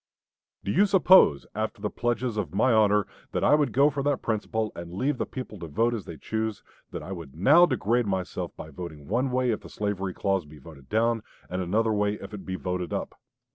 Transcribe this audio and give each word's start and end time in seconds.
Do 0.63 0.71
you 0.71 0.87
suppose, 0.87 1.45
after 1.53 1.79
the 1.79 1.91
pledges 1.91 2.35
of 2.35 2.55
my 2.55 2.73
honor 2.73 3.05
that 3.33 3.43
I 3.43 3.53
would 3.53 3.71
go 3.71 3.91
for 3.91 4.01
that 4.01 4.23
principle 4.23 4.71
and 4.75 4.91
leave 4.91 5.19
the 5.19 5.27
people 5.27 5.59
to 5.59 5.67
vote 5.67 5.93
as 5.93 6.05
they 6.05 6.17
choose, 6.17 6.63
that 6.89 7.03
I 7.03 7.11
would 7.11 7.35
now 7.35 7.67
degrade 7.67 8.07
myself 8.07 8.51
by 8.57 8.71
voting 8.71 9.07
one 9.07 9.29
way 9.29 9.51
if 9.51 9.59
the 9.61 9.69
slavery 9.69 10.15
clause 10.15 10.43
be 10.45 10.57
voted 10.57 10.89
down, 10.89 11.21
and 11.51 11.61
another 11.61 11.93
way 11.93 12.15
if 12.15 12.33
it 12.33 12.47
be 12.47 12.55
voted 12.55 12.91
up? 12.91 13.13